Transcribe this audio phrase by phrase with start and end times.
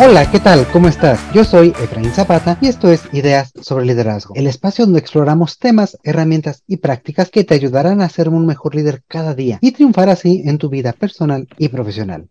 [0.00, 0.66] Hola, ¿qué tal?
[0.72, 1.20] ¿Cómo estás?
[1.34, 5.98] Yo soy Efraín Zapata y esto es Ideas sobre Liderazgo, el espacio donde exploramos temas,
[6.02, 10.08] herramientas y prácticas que te ayudarán a ser un mejor líder cada día y triunfar
[10.08, 12.30] así en tu vida personal y profesional.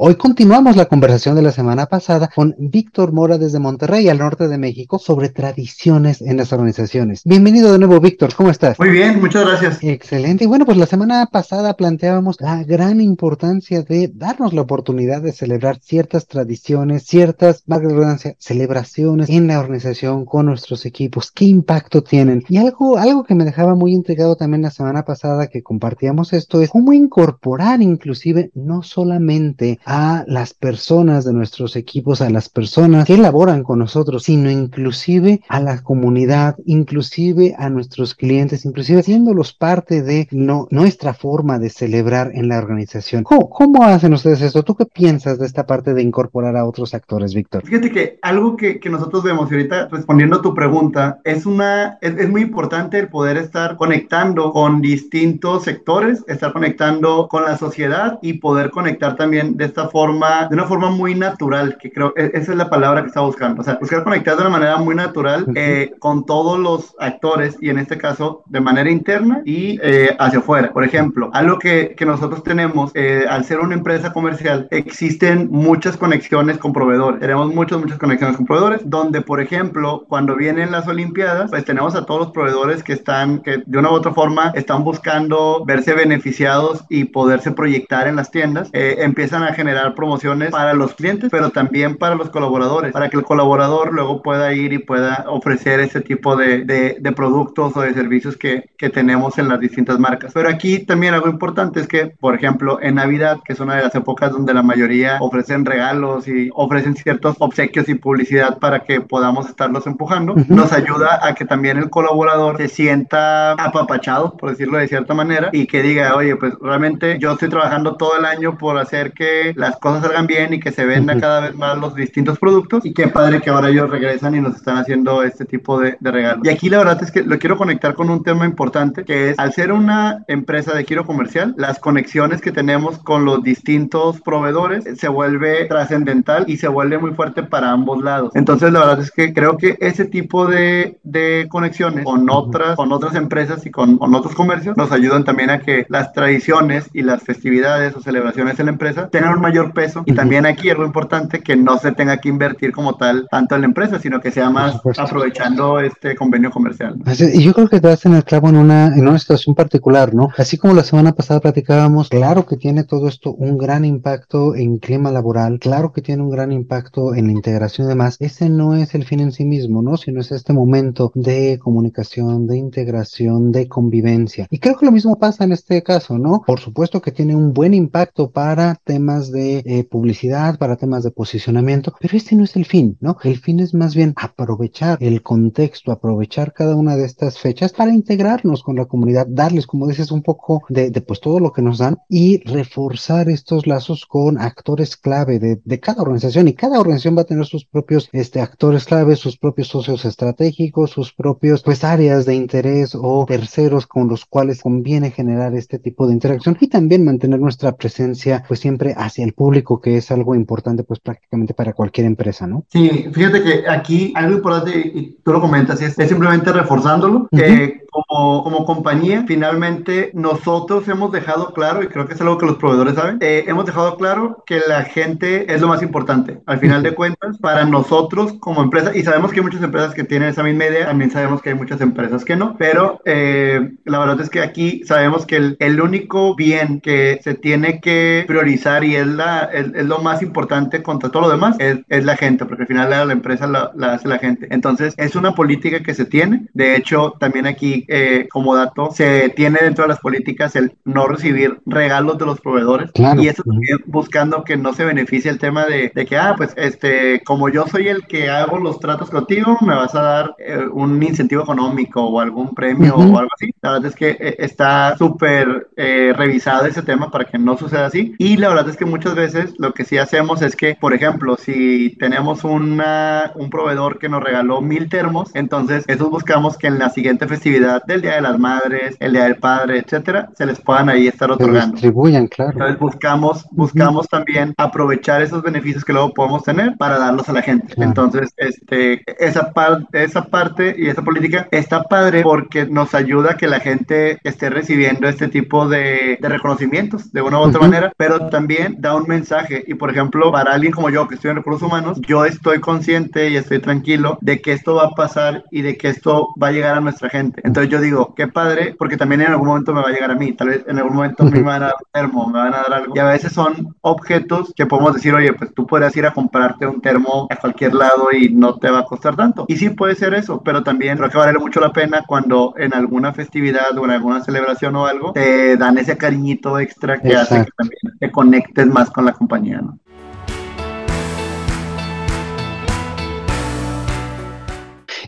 [0.00, 4.46] Hoy continuamos la conversación de la semana pasada con Víctor Mora desde Monterrey, al norte
[4.46, 7.22] de México, sobre tradiciones en las organizaciones.
[7.24, 8.78] Bienvenido de nuevo, Víctor, ¿cómo estás?
[8.78, 9.78] Muy bien, muchas gracias.
[9.82, 10.44] Excelente.
[10.44, 15.32] Y bueno, pues la semana pasada planteábamos la gran importancia de darnos la oportunidad de
[15.32, 22.44] celebrar ciertas tradiciones, ciertas, redundancia, celebraciones en la organización con nuestros equipos, qué impacto tienen.
[22.48, 26.62] Y algo, algo que me dejaba muy intrigado también la semana pasada que compartíamos esto
[26.62, 33.06] es cómo incorporar inclusive no solamente a las personas de nuestros equipos, a las personas
[33.06, 39.54] que laboran con nosotros, sino inclusive a la comunidad, inclusive a nuestros clientes, inclusive haciéndolos
[39.54, 43.24] parte de nuestra forma de celebrar en la organización.
[43.24, 44.62] ¿Cómo, hacen ustedes esto?
[44.62, 47.64] ¿Tú qué piensas de esta parte de incorporar a otros actores, Víctor?
[47.64, 52.28] Fíjate que algo que, nosotros vemos, y ahorita respondiendo a tu pregunta, es una, es
[52.28, 58.34] muy importante el poder estar conectando con distintos sectores, estar conectando con la sociedad y
[58.34, 62.52] poder conectar también de esta forma, de una forma muy natural, que creo, e, esa
[62.52, 65.46] es la palabra que estaba buscando, o sea, buscar conectar de una manera muy natural
[65.54, 70.40] eh, con todos los actores y en este caso de manera interna y eh, hacia
[70.40, 70.72] afuera.
[70.72, 75.96] Por ejemplo, algo que, que nosotros tenemos, eh, al ser una empresa comercial, existen muchas
[75.96, 80.88] conexiones con proveedores, tenemos muchas, muchas conexiones con proveedores, donde, por ejemplo, cuando vienen las
[80.88, 84.52] Olimpiadas, pues tenemos a todos los proveedores que están, que de una u otra forma
[84.54, 90.50] están buscando verse beneficiados y poderse proyectar en las tiendas, empiezan a generar generar promociones
[90.50, 94.72] para los clientes, pero también para los colaboradores, para que el colaborador luego pueda ir
[94.72, 99.48] y pueda ofrecer ese tipo de, de, productos o de servicios que, que, tenemos en
[99.48, 100.32] las distintas marcas.
[100.32, 103.82] Pero aquí también algo importante es que, por ejemplo, en Navidad, que es una de
[103.82, 109.00] las épocas donde la mayoría ofrecen regalos y ofrecen ciertos obsequios y publicidad para que
[109.00, 114.78] podamos estarlos empujando, nos ayuda a que también el colaborador se sienta apapachado, por decirlo
[114.78, 118.56] de cierta manera, y que diga, oye, pues realmente yo estoy trabajando todo el año
[118.56, 121.94] por hacer que las cosas salgan bien y que se venda cada vez más los
[121.94, 122.86] distintos productos.
[122.86, 126.10] Y qué padre que ahora ellos regresan y nos están haciendo este tipo de, de
[126.10, 126.46] regalos.
[126.46, 129.38] Y aquí la verdad es que lo quiero conectar con un tema importante que es
[129.38, 134.84] al ser una empresa de giro comercial, las conexiones que tenemos con los distintos proveedores
[134.98, 138.30] se vuelve trascendental y se vuelve muy fuerte para ambos lados.
[138.36, 142.92] Entonces la verdad es que creo que ese tipo de, de conexiones con otras, con
[142.92, 147.02] otras empresas y con, con otros comercios nos ayudan también a que las tradiciones y
[147.02, 150.86] las festividades o celebraciones en la empresa tengan mayor peso y también aquí es lo
[150.86, 154.30] importante que no se tenga que invertir como tal tanto en la empresa, sino que
[154.30, 156.96] sea más aprovechando este convenio comercial.
[157.34, 160.30] Y yo creo que te hacen el clavo en una, en una situación particular, ¿no?
[160.36, 164.78] Así como la semana pasada platicábamos, claro que tiene todo esto un gran impacto en
[164.78, 168.16] clima laboral, claro que tiene un gran impacto en la integración y demás.
[168.20, 169.96] Ese no es el fin en sí mismo, ¿no?
[169.96, 174.46] Sino es este momento de comunicación, de integración, de convivencia.
[174.50, 176.42] Y creo que lo mismo pasa en este caso, ¿no?
[176.46, 181.04] Por supuesto que tiene un buen impacto para temas de de eh, publicidad, para temas
[181.04, 183.16] de posicionamiento, pero este no es el fin, ¿no?
[183.22, 187.94] El fin es más bien aprovechar el contexto, aprovechar cada una de estas fechas para
[187.94, 191.78] integrarnos con la comunidad, darles, como dices, un poco de, pues todo lo que nos
[191.78, 197.16] dan y reforzar estos lazos con actores clave de, de cada organización y cada organización
[197.16, 201.84] va a tener sus propios este, actores clave, sus propios socios estratégicos, sus propios pues
[201.84, 206.68] áreas de interés o terceros con los cuales conviene generar este tipo de interacción y
[206.68, 211.52] también mantener nuestra presencia pues siempre hacia el público, que es algo importante pues prácticamente
[211.52, 212.64] para cualquier empresa, ¿no?
[212.68, 217.82] Sí, fíjate que aquí algo importante, y tú lo comentas, es, es simplemente reforzándolo, que
[217.90, 222.56] como, como compañía, finalmente nosotros hemos dejado claro, y creo que es algo que los
[222.56, 226.40] proveedores saben, eh, hemos dejado claro que la gente es lo más importante.
[226.46, 230.04] Al final de cuentas, para nosotros como empresa, y sabemos que hay muchas empresas que
[230.04, 233.98] tienen esa misma idea, también sabemos que hay muchas empresas que no, pero eh, la
[233.98, 238.84] verdad es que aquí sabemos que el, el, único bien que se tiene que priorizar
[238.84, 242.44] y es, la, es, lo más importante contra todo lo demás es, es, la gente,
[242.44, 244.48] porque al final la, la empresa la, la hace la gente.
[244.50, 246.46] Entonces, es una política que se tiene.
[246.52, 251.06] De hecho, también aquí eh, como dato, se tiene dentro de las políticas el no
[251.06, 252.90] recibir regalos de los proveedores.
[253.18, 256.52] Y eso también buscando que no se beneficie el tema de, de, que, ah, pues,
[256.56, 260.64] este, como yo soy el que hago los tratos contigo, me vas a dar eh,
[260.72, 263.52] un incentivo económico o algún premio o algo así.
[263.62, 268.14] La verdad es que eh, está súper revisado ese tema para que no suceda así.
[268.18, 271.36] Y la verdad es que muchas veces lo que sí hacemos es que, por ejemplo,
[271.36, 276.78] si tenemos una, un proveedor que nos regaló mil termos, entonces esos buscamos que en
[276.78, 280.60] la siguiente festividad del Día de las Madres, el Día del Padre, etcétera, se les
[280.60, 281.72] puedan ahí estar otorgando.
[281.72, 282.52] distribuyan, claro.
[282.52, 287.42] Entonces buscamos, buscamos también aprovechar esos beneficios que luego podemos tener para darlos a la
[287.42, 287.74] gente.
[287.76, 289.52] Entonces, este, esa,
[289.92, 294.50] esa parte y esa política está padre porque nos ayuda a que la gente esté
[294.50, 299.06] recibiendo este tipo de, de reconocimientos de una u otra manera, pero también da un
[299.06, 299.64] mensaje.
[299.66, 303.30] Y por ejemplo, para alguien como yo que estoy en recursos humanos, yo estoy consciente
[303.30, 306.52] y estoy tranquilo de que esto va a pasar y de que esto va a
[306.52, 307.40] llegar a nuestra gente.
[307.44, 310.14] Entonces yo digo, qué padre, porque también en algún momento me va a llegar a
[310.14, 312.58] mí, tal vez en algún momento me van a dar un termo, me van a
[312.58, 312.92] dar algo.
[312.94, 316.66] Y a veces son objetos que podemos decir, oye, pues tú puedes ir a comprarte
[316.66, 319.44] un termo a cualquier lado y no te va a costar tanto.
[319.48, 322.74] Y sí puede ser eso, pero también creo que vale mucho la pena cuando en
[322.74, 327.44] alguna festividad o en alguna celebración o algo te dan ese cariñito extra que hace
[327.44, 329.78] que también te conectes más con la compañía, ¿no?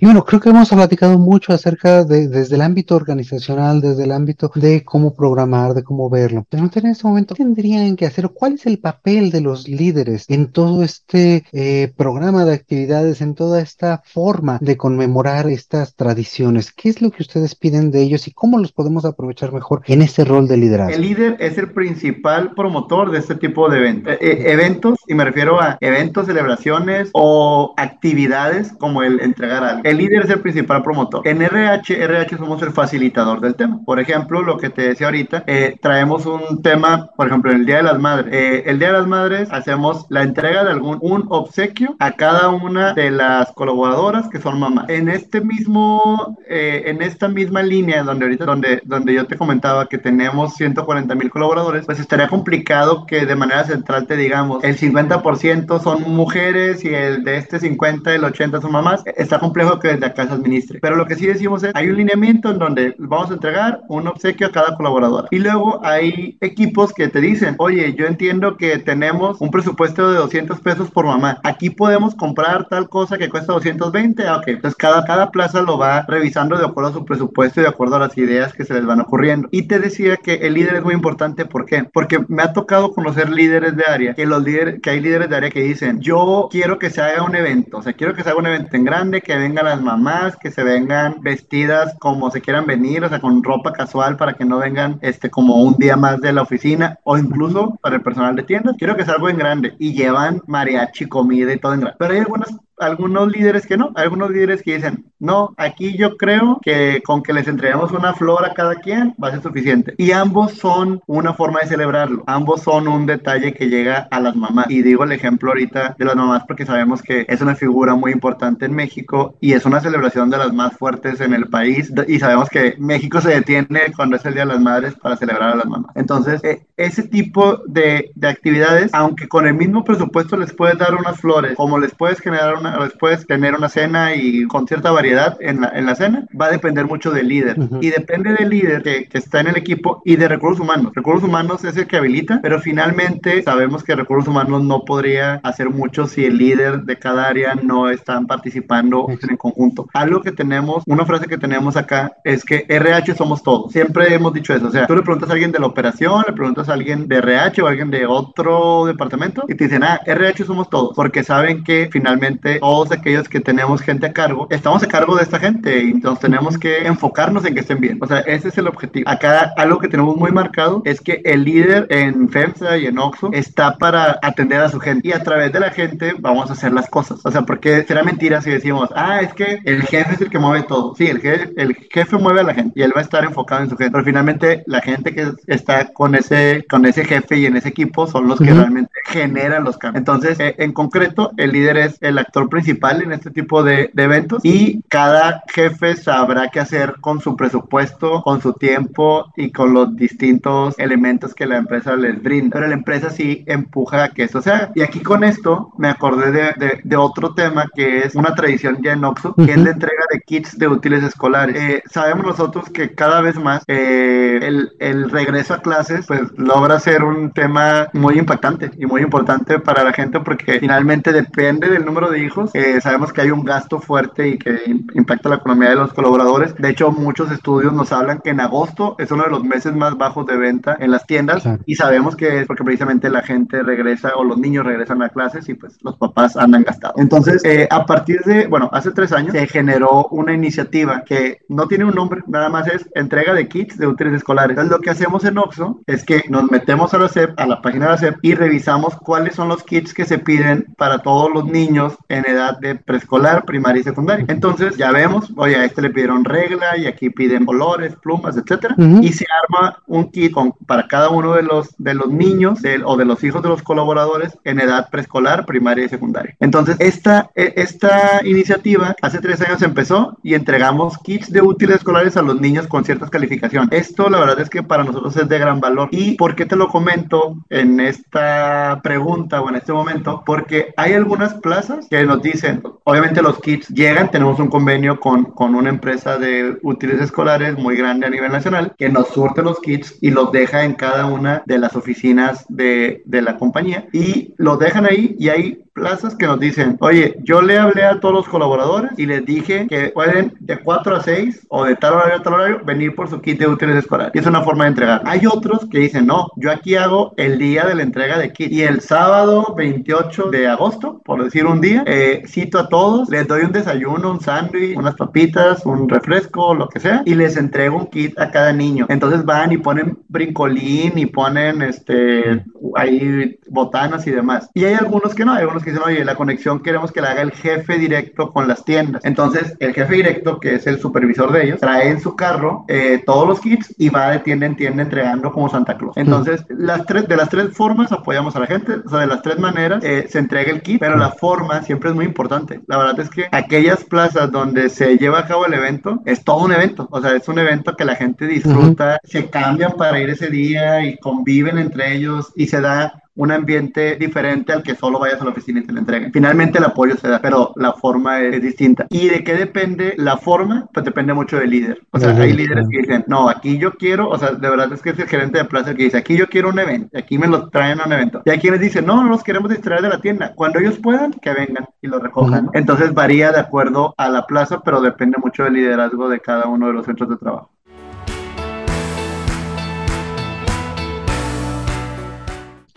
[0.03, 4.13] Y bueno, creo que hemos platicado mucho acerca de, desde el ámbito organizacional, desde el
[4.13, 6.47] ámbito de cómo programar, de cómo verlo.
[6.49, 8.31] Pero en este momento, ¿qué tendrían que hacer?
[8.31, 13.35] ¿Cuál es el papel de los líderes en todo este eh, programa de actividades, en
[13.35, 16.73] toda esta forma de conmemorar estas tradiciones?
[16.73, 20.01] ¿Qué es lo que ustedes piden de ellos y cómo los podemos aprovechar mejor en
[20.01, 20.95] ese rol de liderazgo?
[20.95, 24.15] El líder es el principal promotor de este tipo de eventos.
[24.15, 29.90] Eh, eh, eventos, y me refiero a eventos, celebraciones o actividades como el entregar algo
[29.91, 31.27] el líder es el principal promotor.
[31.27, 33.81] En RH, RH somos el facilitador del tema.
[33.85, 37.79] Por ejemplo, lo que te decía ahorita, eh, traemos un tema, por ejemplo, el Día
[37.79, 38.33] de las Madres.
[38.33, 42.51] Eh, el Día de las Madres hacemos la entrega de algún un obsequio a cada
[42.51, 44.89] una de las colaboradoras que son mamás.
[44.89, 49.89] En este mismo, eh, en esta misma línea donde ahorita, donde, donde yo te comentaba
[49.89, 54.77] que tenemos 140 mil colaboradores, pues estaría complicado que de manera central te digamos el
[54.79, 59.03] 50% son mujeres y el de este 50, el 80 son mamás.
[59.17, 60.79] Está complejo que desde acá se administre.
[60.81, 64.07] Pero lo que sí decimos es, hay un lineamiento en donde vamos a entregar un
[64.07, 65.29] obsequio a cada colaboradora.
[65.31, 70.19] Y luego hay equipos que te dicen, oye, yo entiendo que tenemos un presupuesto de
[70.19, 71.39] 200 pesos por mamá.
[71.45, 74.27] Aquí podemos comprar tal cosa que cuesta 220.
[74.27, 77.65] Ah, ok, entonces cada, cada plaza lo va revisando de acuerdo a su presupuesto y
[77.65, 79.49] de acuerdo a las ideas que se les van ocurriendo.
[79.51, 81.45] Y te decía que el líder es muy importante.
[81.45, 81.85] ¿Por qué?
[81.85, 85.37] Porque me ha tocado conocer líderes de área, que los líderes, que hay líderes de
[85.37, 88.31] área que dicen, yo quiero que se haga un evento, o sea, quiero que se
[88.31, 92.41] haga un evento en grande, que venga las mamás que se vengan vestidas como se
[92.41, 95.97] quieran venir, o sea, con ropa casual para que no vengan este como un día
[95.97, 98.75] más de la oficina o incluso para el personal de tiendas.
[98.77, 101.97] Quiero que sea algo en grande y llevan mariachi, comida y todo en grande.
[102.01, 102.51] Pero hay algunas
[102.81, 107.33] algunos líderes que no, algunos líderes que dicen, no, aquí yo creo que con que
[107.33, 109.95] les entreguemos una flor a cada quien va a ser suficiente.
[109.99, 114.35] Y ambos son una forma de celebrarlo, ambos son un detalle que llega a las
[114.35, 114.71] mamás.
[114.71, 118.13] Y digo el ejemplo ahorita de las mamás porque sabemos que es una figura muy
[118.13, 122.19] importante en México y es una celebración de las más fuertes en el país y
[122.19, 125.57] sabemos que México se detiene cuando es el Día de las Madres para celebrar a
[125.57, 125.95] las mamás.
[125.97, 130.95] Entonces, eh, ese tipo de, de actividades, aunque con el mismo presupuesto les puedes dar
[130.95, 135.37] unas flores, como les puedes generar una después tener una cena y con cierta variedad
[135.41, 137.57] en la, en la cena, va a depender mucho del líder.
[137.81, 140.93] Y depende del líder que, que, está en el equipo y de recursos humanos.
[140.95, 145.71] Recursos humanos es el que habilita, pero finalmente sabemos que recursos humanos no podría hacer
[145.71, 149.89] mucho si el líder de cada área no están participando en conjunto.
[149.93, 153.73] Algo que tenemos, una frase que tenemos acá es que RH somos todos.
[153.73, 154.69] Siempre hemos dicho eso.
[154.69, 157.17] O sea, tú le preguntas a alguien de la operación, le preguntas a alguien de
[157.17, 161.23] RH o a alguien de otro departamento y te dicen, ah, RH somos todos, porque
[161.25, 165.39] saben que finalmente todos aquellos que tenemos gente a cargo, estamos a cargo de esta
[165.39, 167.99] gente y entonces tenemos que enfocarnos en que estén bien.
[168.01, 169.09] O sea, ese es el objetivo.
[169.09, 173.31] Acá algo que tenemos muy marcado es que el líder en FEMSA y en OXO
[173.33, 176.73] está para atender a su gente y a través de la gente vamos a hacer
[176.73, 177.21] las cosas.
[177.25, 180.39] O sea, porque será mentira si decimos, ah, es que el jefe es el que
[180.39, 180.95] mueve todo.
[180.95, 183.63] Sí, el jefe, el jefe mueve a la gente y él va a estar enfocado
[183.63, 183.93] en su gente.
[183.93, 188.07] Pero finalmente la gente que está con ese, con ese jefe y en ese equipo
[188.07, 190.01] son los que realmente generan los cambios.
[190.01, 194.43] Entonces, eh, en concreto, el líder es el actor principal en este tipo de, eventos
[194.45, 199.95] y cada jefe sabrá qué hacer con su presupuesto, con su tiempo y con los
[199.95, 202.55] distintos elementos que la empresa les brinda.
[202.55, 204.71] Pero la empresa sí empuja a que eso se haga.
[204.75, 208.93] Y aquí con esto me acordé de, de, otro tema que es una tradición ya
[208.93, 211.57] en Oxxo, que es la entrega de kits de útiles escolares.
[211.57, 216.79] Eh, sabemos nosotros que cada vez más eh, el, el regreso a clases pues logra
[216.81, 221.85] ser un tema muy impactante y muy importante para la gente porque finalmente depende del
[221.85, 222.51] número de hijos.
[222.55, 224.59] Eh, sabemos que hay un gasto fuerte y que
[224.95, 226.55] impacta la economía de los colaboradores.
[226.57, 229.97] De hecho, muchos estudios nos hablan que en agosto es uno de los meses más
[229.97, 234.13] bajos de venta en las tiendas y sabemos que es porque precisamente la gente regresa
[234.17, 236.97] o los niños regresan a clases y pues los papás andan gastados.
[236.99, 241.67] Entonces, eh, a partir de, bueno, hace tres años se generó una iniciativa que no
[241.67, 244.51] tiene un nombre, nada más es entrega de kits de útiles escolares.
[244.51, 247.63] Entonces, lo que hacemos en Oxxo es que nos metemos a la SEP, a la
[247.63, 251.31] página de la SEP y revisamos cuáles son los kits que se piden para todos
[251.33, 254.25] los niños en edad de preescolar, primaria y secundaria.
[254.29, 258.75] Entonces, ya vemos, oye, a este le pidieron regla y aquí piden colores, plumas, etcétera,
[258.79, 262.97] y se arma un kit con, para cada uno de los, de los niños o
[262.97, 266.37] de los hijos de los colaboradores en edad preescolar, primaria y secundaria.
[266.41, 272.17] Entonces, esta, e, esta iniciativa hace tres años empezó y entregamos kits de útiles escolares
[272.17, 273.69] a los niños con ciertas calificaciones.
[273.73, 275.89] Esto, la verdad es que para nosotros es de gran valor.
[275.93, 280.23] ¿Y por qué te lo comento en esta pregunta o en este momento?
[280.25, 285.25] Porque hay algunas plazas que nos dicen, obviamente los kits llegan, tenemos un convenio con,
[285.25, 289.61] con una empresa de útiles escolares muy grande a nivel nacional que nos surte los
[289.61, 294.35] kits y los deja en cada una de las oficinas de, de la compañía y
[294.37, 298.15] los dejan ahí y hay plazas que nos dicen, oye, yo le hablé a todos
[298.15, 302.17] los colaboradores y les dije que pueden de 4 a 6 o de tal horario
[302.17, 304.13] a tal horario venir por su kit de útiles escolares.
[304.15, 305.03] Y es una forma de entregar.
[305.07, 308.53] Hay otros que dicen, no, yo aquí hago el día de la entrega de kit
[308.53, 313.27] y el sábado 28 de agosto, por decir un día, eh, cito a todos, les
[313.27, 317.79] doy un desayuno, un sándwich, unas papitas, un refresco, lo que sea, y les entrego
[317.79, 318.85] un kit a cada niño.
[318.91, 322.45] Entonces van y ponen brincolín y ponen este
[322.77, 324.51] ahí botanas y demás.
[324.55, 327.11] Y hay algunos que no, hay algunos que dicen, oye, la conexión queremos que la
[327.11, 329.05] haga el jefe directo con las tiendas.
[329.05, 333.03] Entonces, el jefe directo, que es el supervisor de ellos, trae en su carro eh,
[333.05, 335.97] todos los kits y va de tienda en tienda entregando como Santa Claus.
[335.97, 339.23] Entonces, las tres, de las tres formas apoyamos a la gente, o sea, de las
[339.23, 342.61] tres maneras eh, se entrega el kit, pero la forma siempre es muy importante.
[342.67, 346.45] La verdad es que aquellas plazas donde se lleva a cabo el evento, es todo
[346.45, 350.11] un evento, o sea, es un evento que la gente disfruta, se cambian para ir
[350.11, 354.99] ese día y conviven entre ellos y se da un ambiente diferente al que solo
[354.99, 356.13] vayas a la oficina y te lo entreguen.
[356.13, 358.87] Finalmente el apoyo se da, pero la forma es, distinta.
[358.91, 360.69] ¿Y de qué depende la forma?
[360.73, 361.83] Pues depende mucho del líder.
[361.91, 364.81] O sea, hay líderes que dicen, no, aquí yo quiero, o sea, de verdad es
[364.83, 367.19] que es el gerente de plaza el que dice, aquí yo quiero un evento, aquí
[367.19, 368.23] me lo traen a un evento.
[368.25, 370.33] Y hay quienes dicen, no, no los queremos distraer de la tienda.
[370.35, 372.49] Cuando ellos puedan, que vengan y lo recojan.
[372.55, 376.69] Entonces varía de acuerdo a la plaza, pero depende mucho del liderazgo de cada uno
[376.69, 377.51] de los centros de trabajo.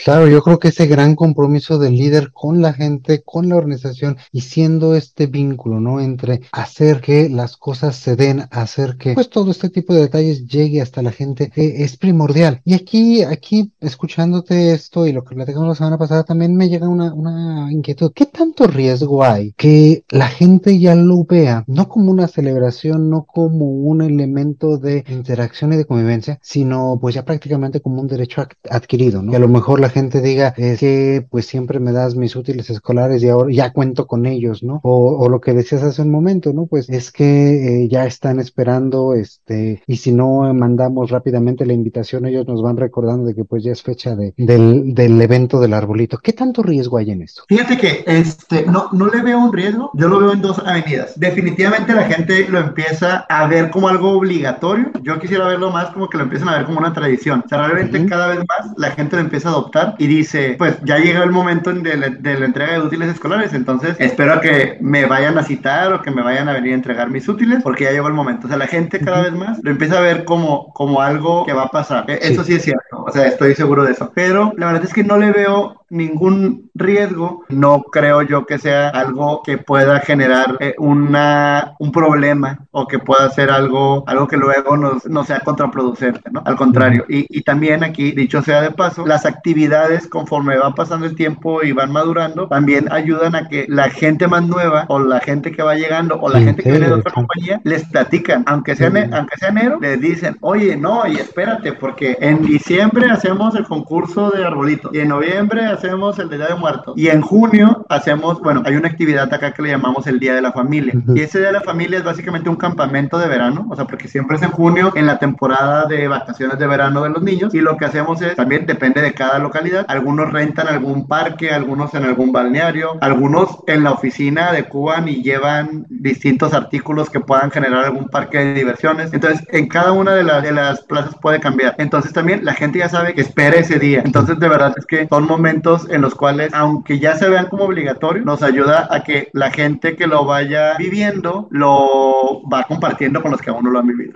[0.04, 4.18] Claro, yo creo que ese gran compromiso del líder con la gente, con la organización
[4.34, 6.02] y siendo este vínculo, ¿no?
[6.02, 10.46] Entre hacer que las cosas se den, hacer que pues todo este tipo de detalles
[10.46, 12.60] llegue hasta la gente eh, es primordial.
[12.66, 16.90] Y aquí, aquí, escuchándote esto y lo que platicamos la semana pasada, también me llega
[16.90, 18.12] una, una inquietud.
[18.14, 23.24] ¿Qué tanto riesgo hay que la gente ya lo vea, no como una celebración, no
[23.24, 28.46] como un elemento de interacción y de convivencia, sino pues ya prácticamente como un derecho
[28.70, 29.32] adquirido, ¿no?
[29.32, 32.70] Que a lo mejor la gente diga es que pues siempre me das mis útiles
[32.70, 34.82] escolares y ahora ya cuento con ellos, ¿no?
[34.84, 36.66] O, lo que decías hace un momento, ¿no?
[36.66, 42.26] Pues es que eh, ya están esperando, este, y si no mandamos rápidamente la invitación,
[42.26, 45.74] ellos nos van recordando de que pues ya es fecha de, del, del evento del
[45.74, 46.18] arbolito.
[46.18, 47.44] ¿Qué tanto riesgo hay en esto?
[47.48, 51.20] Fíjate que este, no, no le veo un riesgo, yo lo veo en dos avenidas.
[51.20, 54.92] Definitivamente la gente lo empieza a ver como algo obligatorio.
[55.02, 57.44] Yo quisiera verlo más como que lo empiezan a ver como una tradición.
[57.46, 60.78] O sea, realmente cada vez más la gente lo empieza a adoptar y dice, pues
[60.84, 64.78] ya llegó el momento de la, de la, entrega de útiles escolares, entonces espero que
[64.82, 67.86] me vayan a citar o que me vayan a venir a entregar mis útiles porque
[67.86, 68.48] ya llegó el momento.
[68.48, 71.54] O sea, la gente cada vez más lo empieza a ver como, como algo que
[71.54, 72.06] va a pasar.
[72.10, 74.12] E, eso sí es cierto, o sea, estoy seguro de eso.
[74.14, 78.90] Pero la verdad es que no le veo ningún riesgo, no creo yo que sea
[78.90, 84.38] algo que pueda generar eh, una, un problema o que pueda ser algo, algo que
[84.38, 86.42] luego nos, no sea contraproducente, ¿no?
[86.46, 87.06] Al contrario.
[87.08, 91.62] Y, y también aquí, dicho sea de paso, las actividades conforme va pasando el tiempo
[91.62, 95.62] y van madurando, también ayudan a que la gente más nueva o la gente que
[95.62, 99.38] va llegando o la gente que viene de otra compañía les platican, aunque sea, aunque
[99.38, 104.44] sea enero, les dicen, oye, no, y espérate, porque en diciembre hacemos el concurso de
[104.44, 106.94] arbolitos y en noviembre hacemos hacemos el Día de Muertos.
[106.98, 110.42] Y en junio hacemos, bueno, hay una actividad acá que le llamamos el Día de
[110.42, 110.94] la Familia.
[111.14, 114.08] Y ese Día de la Familia es básicamente un campamento de verano, o sea, porque
[114.08, 117.54] siempre es en junio, en la temporada de vacaciones de verano de los niños.
[117.54, 121.94] Y lo que hacemos es, también depende de cada localidad, algunos rentan algún parque, algunos
[121.94, 127.52] en algún balneario, algunos en la oficina de Cuban y llevan distintos artículos que puedan
[127.52, 129.12] generar algún parque de diversiones.
[129.14, 131.76] Entonces, en cada una de, las de las plazas puede cambiar.
[131.78, 134.02] Entonces, también la gente ya sabe que espera ese día.
[134.06, 137.66] Entonces, de verdad es que son momentos en los cuales, aunque ya se vean como
[137.66, 143.32] obligatorios, nos ayuda a que la gente que lo vaya viviendo lo va compartiendo con
[143.32, 144.14] los que aún no lo han vivido.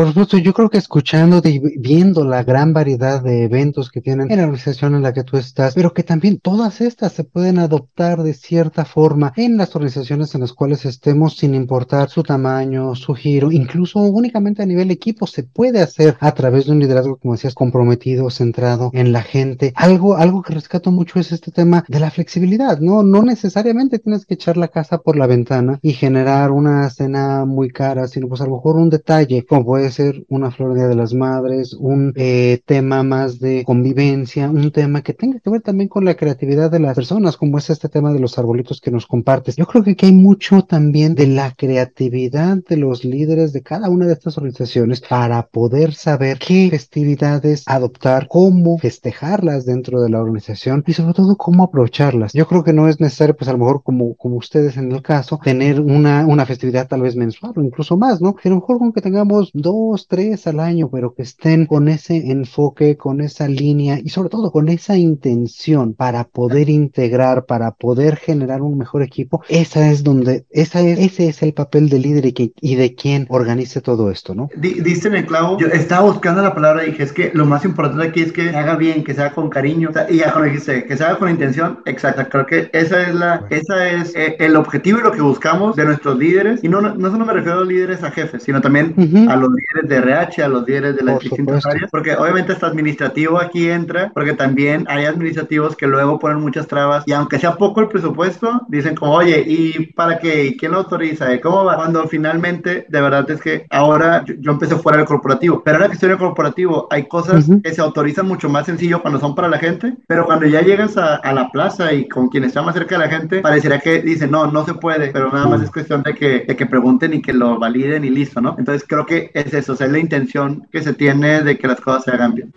[0.00, 4.30] Por supuesto, yo creo que escuchando y viendo la gran variedad de eventos que tienen
[4.30, 7.58] en la organización en la que tú estás, pero que también todas estas se pueden
[7.58, 12.94] adoptar de cierta forma en las organizaciones en las cuales estemos sin importar su tamaño,
[12.94, 17.18] su giro, incluso únicamente a nivel equipo se puede hacer a través de un liderazgo,
[17.18, 19.74] como decías, comprometido, centrado en la gente.
[19.76, 23.02] Algo, algo que rescato mucho es este tema de la flexibilidad, ¿no?
[23.02, 27.68] No necesariamente tienes que echar la casa por la ventana y generar una cena muy
[27.68, 31.14] cara, sino pues a lo mejor un detalle, como puede ser una flor de las
[31.14, 36.04] madres, un eh, tema más de convivencia, un tema que tenga que ver también con
[36.04, 39.56] la creatividad de las personas, como es este tema de los arbolitos que nos compartes.
[39.56, 43.88] Yo creo que aquí hay mucho también de la creatividad de los líderes de cada
[43.88, 50.20] una de estas organizaciones para poder saber qué festividades adoptar, cómo festejarlas dentro de la
[50.20, 52.32] organización y sobre todo cómo aprovecharlas.
[52.32, 55.02] Yo creo que no es necesario, pues a lo mejor como, como ustedes en el
[55.02, 58.34] caso, tener una, una festividad tal vez mensual o incluso más, ¿no?
[58.42, 61.66] Pero a lo mejor con que tengamos dos dos, tres al año, pero que estén
[61.66, 67.46] con ese enfoque, con esa línea y sobre todo con esa intención para poder integrar,
[67.46, 71.88] para poder generar un mejor equipo, esa es donde, esa es, ese es el papel
[71.88, 74.48] del líder y, y de quien organice todo esto, ¿no?
[74.56, 77.64] Diste en el clavo, yo estaba buscando la palabra y dije, es que lo más
[77.64, 80.50] importante aquí es que se haga bien, que se haga con cariño, y ya cuando
[80.50, 84.36] dijiste, que se haga con intención, exacto, creo que esa es la, esa es eh,
[84.40, 87.58] el objetivo y lo que buscamos de nuestros líderes, y no, no, solo me refiero
[87.58, 88.94] a los líderes a jefes, sino también
[89.28, 92.66] a los líderes de RH, a los líderes de las distintas áreas, porque obviamente hasta
[92.66, 97.56] administrativo aquí entra, porque también hay administrativos que luego ponen muchas trabas y aunque sea
[97.56, 100.56] poco el presupuesto, dicen como, oye, ¿y para qué?
[100.58, 101.40] ¿Quién lo autoriza?
[101.40, 101.76] ¿Cómo va?
[101.76, 105.94] Cuando finalmente, de verdad es que ahora yo, empecé fuera del corporativo, pero ahora que
[105.94, 109.48] estoy en el corporativo, hay cosas que se autorizan mucho más sencillo cuando son para
[109.48, 112.74] la gente, pero cuando ya llegas a, a, la plaza y con quien está más
[112.74, 115.70] cerca de la gente, parecería que dicen, no, no se puede, pero nada más es
[115.70, 118.56] cuestión de que, de que pregunten y que lo validen y listo, ¿no?
[118.58, 122.04] Entonces creo que es eso, es la intención que se tiene de que las cosas
[122.04, 122.52] se hagan bien.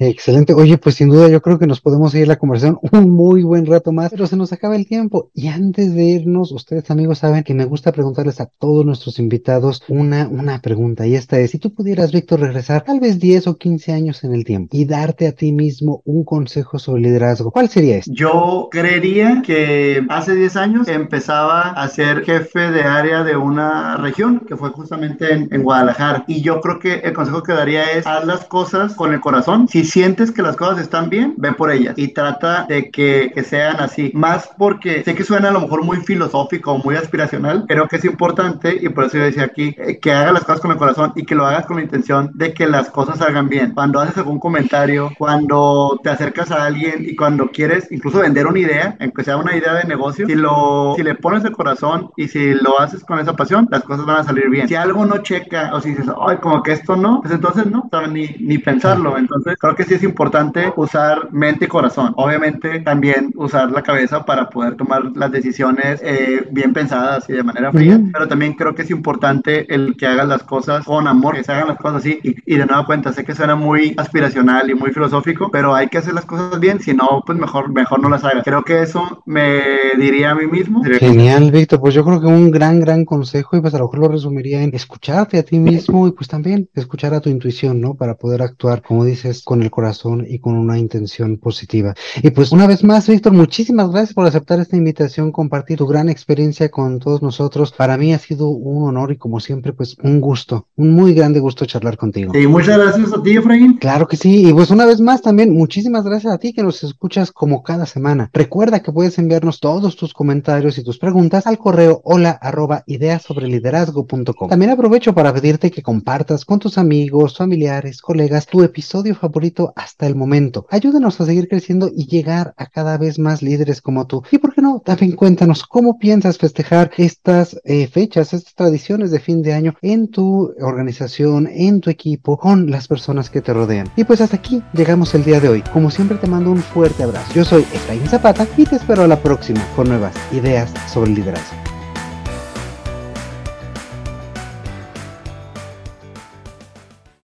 [0.00, 0.54] Excelente.
[0.54, 3.66] Oye, pues sin duda yo creo que nos podemos seguir la conversación un muy buen
[3.66, 5.30] rato más, pero se nos acaba el tiempo.
[5.34, 9.82] Y antes de irnos, ustedes amigos saben que me gusta preguntarles a todos nuestros invitados
[9.88, 11.04] una, una pregunta.
[11.04, 14.34] Y esta es, si tú pudieras, Víctor, regresar tal vez 10 o 15 años en
[14.34, 18.12] el tiempo y darte a ti mismo un consejo sobre liderazgo, ¿cuál sería este?
[18.14, 24.44] Yo creería que hace 10 años empezaba a ser jefe de área de una región,
[24.46, 26.24] que fue justamente en, Guadalajara.
[26.28, 29.66] Y yo creo que el consejo que daría es, haz las cosas con el corazón.
[29.88, 33.80] Sientes que las cosas están bien, ve por ellas y trata de que, que, sean
[33.80, 34.10] así.
[34.14, 37.96] Más porque sé que suena a lo mejor muy filosófico o muy aspiracional, creo que
[37.96, 40.76] es importante y por eso yo decía aquí eh, que hagas las cosas con el
[40.76, 43.72] corazón y que lo hagas con la intención de que las cosas salgan bien.
[43.72, 48.58] Cuando haces algún comentario, cuando te acercas a alguien y cuando quieres incluso vender una
[48.58, 52.28] idea, aunque sea una idea de negocio, si, lo, si le pones el corazón y
[52.28, 54.68] si lo haces con esa pasión, las cosas van a salir bien.
[54.68, 57.88] Si algo no checa o si dices, ay, como que esto no, pues entonces no,
[58.10, 59.16] ni, ni pensarlo.
[59.18, 62.12] Entonces creo que sí es importante usar mente y corazón.
[62.16, 67.42] Obviamente también usar la cabeza para poder tomar las decisiones eh, bien pensadas y de
[67.42, 71.36] manera fría, pero también creo que es importante el que hagas las cosas con amor,
[71.36, 72.18] que se hagan las cosas así.
[72.22, 75.98] Y, de nueva cuenta, sé que suena muy aspiracional y muy filosófico, pero hay que
[75.98, 78.44] hacer las cosas bien, si no, pues mejor, mejor no las hagas.
[78.44, 79.62] Creo que eso me
[79.98, 80.82] diría a mí mismo.
[80.84, 81.80] Genial, Víctor.
[81.80, 84.62] Pues yo creo que un gran, gran consejo y pues a lo mejor lo resumiría
[84.62, 87.94] en escucharte a ti mismo y pues también escuchar a tu intuición, ¿no?
[87.94, 91.94] Para poder actuar, como dices, con el corazón y con una intención positiva.
[92.22, 96.08] Y pues una vez más, Víctor, muchísimas gracias por aceptar esta invitación, compartir tu gran
[96.08, 97.72] experiencia con todos nosotros.
[97.72, 101.40] Para mí ha sido un honor y como siempre, pues un gusto, un muy grande
[101.40, 102.36] gusto charlar contigo.
[102.36, 103.74] Y muchas gracias a ti, Efraín.
[103.74, 104.48] Claro que sí.
[104.48, 107.86] Y pues una vez más también, muchísimas gracias a ti que nos escuchas como cada
[107.86, 108.30] semana.
[108.32, 113.22] Recuerda que puedes enviarnos todos tus comentarios y tus preguntas al correo hola arroba ideas
[113.22, 114.48] sobre liderazgo.com.
[114.48, 120.06] También aprovecho para pedirte que compartas con tus amigos, familiares, colegas tu episodio favorito hasta
[120.06, 120.66] el momento.
[120.70, 124.22] Ayúdanos a seguir creciendo y llegar a cada vez más líderes como tú.
[124.30, 129.20] Y por qué no, también cuéntanos cómo piensas festejar estas eh, fechas, estas tradiciones de
[129.20, 133.88] fin de año en tu organización, en tu equipo, con las personas que te rodean.
[133.96, 135.62] Y pues hasta aquí llegamos el día de hoy.
[135.72, 137.32] Como siempre te mando un fuerte abrazo.
[137.34, 141.77] Yo soy Efraín Zapata y te espero a la próxima con nuevas ideas sobre liderazgo.